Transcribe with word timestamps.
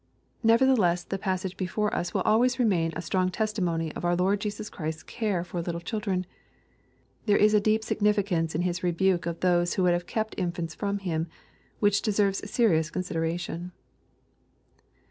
Nevertheless 0.41 1.03
the 1.03 1.19
passage 1.19 1.55
before 1.55 1.93
us 1.93 2.11
will 2.11 2.23
always 2.23 2.57
remain 2.57 2.91
a 2.95 3.03
strong 3.03 3.29
testimony 3.29 3.93
of 3.93 4.03
our 4.03 4.15
Lord 4.15 4.41
Jesus 4.41 4.67
Christ's 4.67 5.03
care 5.03 5.43
for 5.43 5.61
little 5.61 5.79
children. 5.79 6.25
There 7.27 7.37
is 7.37 7.53
a 7.53 7.59
deep 7.61 7.83
significance 7.83 8.55
in 8.55 8.63
His 8.63 8.81
rebuke 8.81 9.27
of 9.27 9.41
those 9.41 9.75
who 9.75 9.83
would 9.83 9.93
have 9.93 10.07
kept 10.07 10.33
infants 10.39 10.73
fi'om 10.75 11.01
Him, 11.01 11.27
which 11.79 12.01
deserves 12.01 12.49
serious 12.49 12.89
consideration. 12.89 13.73